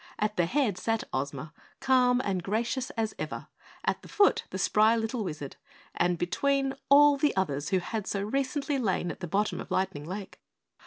At 0.17 0.35
the 0.35 0.47
head 0.47 0.79
sat 0.79 1.03
Ozma, 1.13 1.53
calm 1.79 2.23
and 2.25 2.41
gracious 2.41 2.89
as 2.97 3.13
ever, 3.19 3.49
at 3.85 4.01
the 4.01 4.07
foot 4.07 4.45
the 4.49 4.57
spry 4.57 4.95
little 4.95 5.23
Wizard, 5.23 5.57
and 5.93 6.17
between, 6.17 6.73
all 6.89 7.17
the 7.17 7.35
others 7.35 7.69
who 7.69 7.77
had 7.77 8.07
so 8.07 8.23
recently 8.23 8.79
lain 8.79 9.11
at 9.11 9.19
the 9.19 9.27
bottom 9.27 9.61
of 9.61 9.69
Lightning 9.69 10.05
Lake. 10.07 10.41